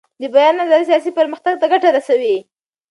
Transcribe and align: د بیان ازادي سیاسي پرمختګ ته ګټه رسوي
د 0.21 0.23
بیان 0.33 0.55
ازادي 0.65 0.85
سیاسي 0.89 1.11
پرمختګ 1.19 1.53
ته 1.61 1.65
ګټه 1.73 1.89
رسوي 1.97 2.37